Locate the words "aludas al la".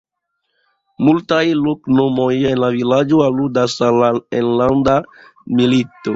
3.27-4.11